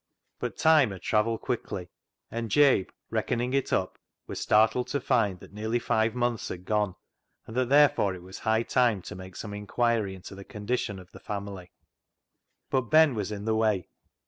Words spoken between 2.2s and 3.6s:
and Jabe, reckoning